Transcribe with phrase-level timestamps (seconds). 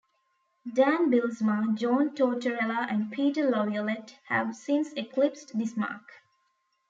[0.65, 6.23] Dan Bylsma, John Tortorella and Peter Laviolette have since eclipsed this mark.